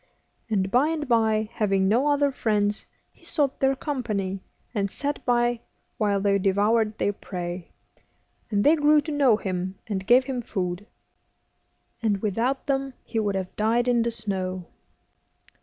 And 0.49 0.71
by 0.71 0.87
and 0.87 1.07
by, 1.07 1.47
having 1.53 1.87
no 1.87 2.07
other 2.07 2.31
friends, 2.31 2.87
he 3.11 3.23
sought 3.23 3.59
their 3.59 3.75
company, 3.75 4.39
and 4.73 4.89
sat 4.89 5.23
by 5.25 5.59
while 5.99 6.19
they 6.19 6.39
devoured 6.39 6.97
their 6.97 7.13
prey, 7.13 7.69
and 8.49 8.63
they 8.63 8.75
grew 8.75 8.99
to 9.01 9.11
know 9.11 9.37
him, 9.37 9.77
and 9.85 10.07
gave 10.07 10.23
him 10.23 10.41
food. 10.41 10.87
And 12.01 12.19
without 12.19 12.65
them 12.65 12.95
he 13.03 13.19
would 13.19 13.35
have 13.35 13.55
died 13.55 13.87
in 13.87 14.01
the 14.01 14.09
snow. 14.09 14.65